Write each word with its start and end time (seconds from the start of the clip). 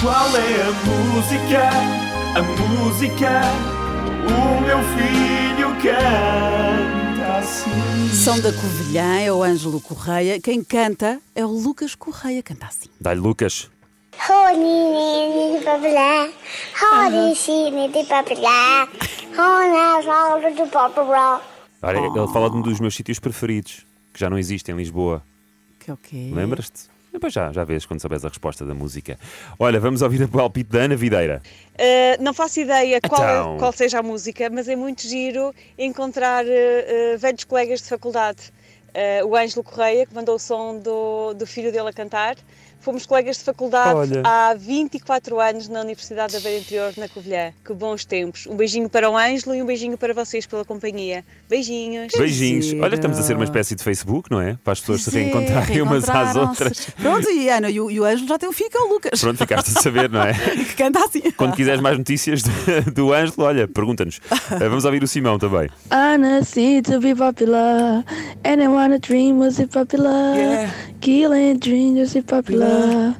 Qual 0.00 0.36
é 0.36 0.62
a 0.62 0.72
música? 0.86 1.70
A 2.36 2.42
música? 2.42 3.42
O 4.26 4.60
meu 4.60 4.78
filho 4.94 5.68
canta 5.82 7.38
assim. 7.38 8.08
Som 8.12 8.38
da 8.40 8.52
Covilhã 8.52 9.20
é 9.20 9.32
o 9.32 9.42
Ângelo 9.42 9.80
Correia. 9.80 10.40
Quem 10.40 10.62
canta 10.64 11.20
é 11.34 11.44
o 11.44 11.48
Lucas 11.50 11.94
Correia. 11.94 12.42
Canta 12.42 12.66
assim. 12.66 12.88
Dá-lhe 13.00 13.20
Lucas. 13.20 13.70
De 14.16 15.64
papelá, 15.64 16.28
papelá, 19.36 20.70
papelá. 20.70 21.42
Olha, 21.82 21.98
ele 21.98 22.32
fala 22.32 22.48
de 22.50 22.56
um 22.56 22.62
dos 22.62 22.80
meus 22.80 22.94
sítios 22.94 23.18
preferidos, 23.18 23.84
que 24.12 24.20
já 24.20 24.30
não 24.30 24.38
existe 24.38 24.70
em 24.70 24.76
Lisboa. 24.76 25.22
Que 25.78 25.90
é 25.90 25.94
o 25.94 25.96
quê? 25.96 26.30
Lembras-te? 26.32 26.88
Depois 27.14 27.32
já, 27.32 27.52
já 27.52 27.62
vês 27.62 27.86
quando 27.86 28.00
souberes 28.00 28.24
a 28.24 28.28
resposta 28.28 28.66
da 28.66 28.74
música. 28.74 29.16
Olha, 29.56 29.78
vamos 29.78 30.02
ouvir 30.02 30.20
a 30.24 30.26
palpite 30.26 30.70
da 30.70 30.80
Ana 30.80 30.96
Videira. 30.96 31.40
Uh, 31.74 32.20
não 32.20 32.34
faço 32.34 32.58
ideia 32.58 33.00
qual, 33.00 33.22
Então. 33.22 33.56
qual 33.56 33.72
seja 33.72 34.00
a 34.00 34.02
música, 34.02 34.50
mas 34.50 34.68
é 34.68 34.74
muito 34.74 35.02
giro 35.02 35.54
encontrar 35.78 36.44
uh, 36.44 36.48
uh, 36.48 37.18
velhos 37.18 37.44
colegas 37.44 37.82
de 37.82 37.88
faculdade. 37.88 38.52
Uh, 38.94 39.26
o 39.26 39.36
Ângelo 39.36 39.64
Correia, 39.64 40.06
que 40.06 40.14
mandou 40.14 40.36
o 40.36 40.38
som 40.38 40.78
do, 40.78 41.34
do 41.34 41.46
filho 41.46 41.72
dele 41.72 41.88
a 41.88 41.92
cantar. 41.92 42.36
Fomos 42.84 43.06
colegas 43.06 43.38
de 43.38 43.44
faculdade 43.44 43.94
Olha. 43.94 44.20
há 44.24 44.54
24 44.54 45.40
anos 45.40 45.68
na 45.70 45.80
Universidade 45.80 46.34
da 46.34 46.40
Beira 46.40 46.58
Interior, 46.60 46.92
na 46.98 47.08
Covilhã. 47.08 47.50
Que 47.64 47.72
bons 47.72 48.04
tempos. 48.04 48.46
Um 48.46 48.56
beijinho 48.56 48.90
para 48.90 49.08
o 49.08 49.16
Ângelo 49.16 49.54
e 49.54 49.62
um 49.62 49.64
beijinho 49.64 49.96
para 49.96 50.12
vocês 50.12 50.44
pela 50.44 50.66
companhia. 50.66 51.24
Beijinhos. 51.48 52.12
Beijinhos. 52.14 52.66
giro. 52.66 52.84
Olha, 52.84 52.94
estamos 52.94 53.18
a 53.18 53.22
ser 53.22 53.36
uma 53.36 53.44
espécie 53.44 53.74
de 53.74 53.82
Facebook, 53.82 54.30
não 54.30 54.38
é? 54.38 54.58
Para 54.62 54.74
as 54.74 54.80
pessoas 54.80 55.00
se 55.00 55.10
Pois 55.10 55.16
é, 55.16 55.24
reencontrarem 55.24 55.80
umas 55.80 56.06
às 56.10 56.36
outras. 56.36 56.90
Pronto, 57.00 57.30
e 57.30 57.48
Ana, 57.48 57.70
e 57.70 57.80
o, 57.80 57.90
e 57.90 57.98
o 57.98 58.04
Ângelo 58.04 58.28
já 58.28 58.38
tem 58.38 58.50
um 58.50 58.52
filho 58.52 58.68
que 58.68 58.76
é 58.76 58.80
o 58.80 58.86
Lucas. 58.86 59.18
Pronto, 59.18 59.38
ficaste 59.38 59.78
a 59.78 59.80
saber, 59.80 60.10
não 60.10 60.20
é? 60.20 60.34
Que 60.54 60.74
canta 60.74 61.02
assim. 61.02 61.22
Quando 61.38 61.56
quiseres 61.56 61.80
mais 61.80 61.96
notícias 61.96 62.42
do, 62.42 62.92
do 62.92 63.12
Ângelo, 63.14 63.44
olha, 63.46 63.66
pergunta-nos. 63.66 64.20
Eh, 64.60 64.68
Vamos 64.68 64.84
ouvir 64.84 65.02
o 65.02 65.08
Simão 65.08 65.38
também. 65.38 65.70
I 65.90 66.18
nasci 66.18 66.82
to 66.82 67.00
be 67.00 67.14
popular. 67.14 68.04
Anyone 68.44 68.83
a 68.92 68.98
dream 68.98 69.38
was 69.38 69.58
it 69.58 69.72
popular? 69.72 70.70
Killing 71.00 71.58
dreams 71.58 71.98
was 72.00 72.16
it 72.16 72.26
popular? 72.26 73.14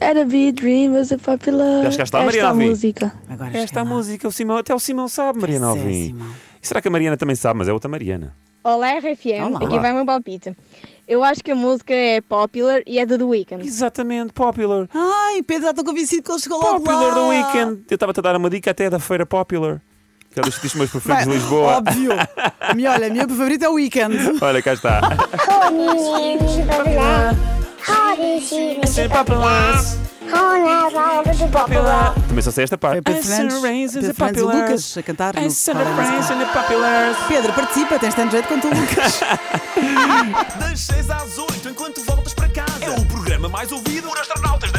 Had 0.00 0.16
a 0.18 0.24
be 0.24 0.52
dream 0.52 0.92
was 0.94 1.12
it 1.12 1.22
popular? 1.22 1.82
Já 1.84 1.90
chegaste 1.92 2.14
lá, 2.16 2.20
Esta 2.20 2.26
Mariana 2.26 2.48
Alvim? 2.50 2.68
música. 2.70 3.12
Agora 3.28 3.50
Esta 3.56 3.80
chega 3.80 3.84
música, 3.84 4.28
o 4.28 4.32
Simão, 4.32 4.56
até 4.58 4.74
o 4.74 4.78
Simão 4.78 5.08
sabe, 5.08 5.40
Mariana 5.40 5.66
Pois 5.68 5.78
é, 5.78 5.80
Alvim. 5.82 6.06
Simão. 6.08 6.26
E 6.62 6.66
será 6.66 6.80
que 6.82 6.88
a 6.88 6.90
Mariana 6.90 7.16
também 7.16 7.36
sabe? 7.36 7.58
Mas 7.58 7.68
é 7.68 7.72
outra 7.72 7.88
Mariana. 7.88 8.34
Olá, 8.62 8.92
RFM. 8.98 9.44
Olá. 9.46 9.58
Aqui 9.66 9.78
vai 9.78 9.92
o 9.92 9.94
meu 9.96 10.06
palpite. 10.06 10.56
Eu 11.06 11.22
acho 11.22 11.44
que 11.44 11.50
a 11.50 11.54
música 11.54 11.92
é 11.92 12.20
popular 12.22 12.80
e 12.86 12.98
é 12.98 13.04
do 13.04 13.18
The 13.18 13.24
Weeknd. 13.24 13.66
Exatamente, 13.66 14.32
Popular. 14.32 14.88
Ai, 14.94 15.42
Pedro, 15.42 15.64
já 15.64 15.70
estou 15.70 15.84
convencido 15.84 16.22
que 16.22 16.32
ele 16.32 16.38
chegou 16.40 16.58
logo 16.58 16.78
Popular 16.80 17.08
lá. 17.08 17.14
do 17.14 17.28
Weekend. 17.28 17.82
Eu 17.90 17.94
estava-te 17.94 18.20
a 18.20 18.22
dar 18.22 18.36
uma 18.36 18.48
dica 18.48 18.70
até 18.70 18.88
da 18.88 18.98
feira 18.98 19.26
Popular. 19.26 19.82
Que 20.34 20.40
é 20.40 20.42
dos 20.42 20.54
sítios 20.56 20.74
meus 20.74 20.90
preferidos 20.90 21.24
de 21.26 21.30
Lisboa. 21.30 21.76
Óbvio. 21.76 22.12
A 22.60 22.74
minha, 22.74 22.90
olha, 22.90 23.06
a 23.06 23.10
minha 23.10 23.28
favorita 23.28 23.66
é 23.66 23.68
o 23.68 23.74
Weekend. 23.74 24.16
Olha, 24.40 24.60
cá 24.60 24.72
está. 24.72 25.00
Também 32.26 32.42
só 32.42 32.50
sei 32.50 32.64
esta 32.64 32.76
parte. 32.76 32.98
É 32.98 33.02
Pedro 33.02 33.22
Fernandes, 33.22 33.92
Pedro 33.92 34.14
Fernandes 34.14 34.42
e 34.42 34.44
Lucas 34.44 34.98
a 34.98 35.02
cantar. 35.02 35.34
No 35.36 35.50
Pedro, 37.28 37.52
participa, 37.52 37.98
tens 37.98 38.14
tanto 38.14 38.32
jeito 38.32 38.48
quanto 38.48 38.66
o 38.66 38.70
Lucas. 38.74 39.20
Das 40.58 40.80
6 40.80 41.10
às 41.10 41.38
8, 41.38 41.68
enquanto 41.68 42.02
voltas 42.04 42.34
para 42.34 42.48
casa. 42.48 42.84
É 42.84 42.90
o 42.90 43.04
programa 43.06 43.48
mais 43.48 43.70
ouvido 43.70 44.08
por 44.08 44.18
astronautas. 44.18 44.72